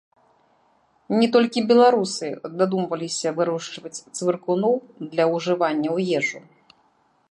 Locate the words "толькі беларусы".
1.35-2.27